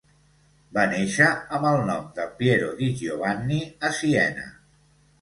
[0.77, 1.27] Va néixer
[1.59, 4.53] amb el nom de Piero di Giovanni a Siena.